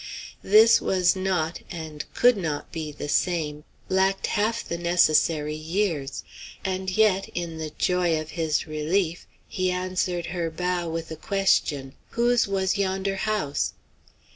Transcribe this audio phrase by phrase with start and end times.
[0.43, 6.23] This was not, and could not be, the same lacked half the necessary years;
[6.65, 11.93] and yet, in the joy of his relief, he answered her bow with a question,
[12.17, 13.73] "Whose was yonder house?"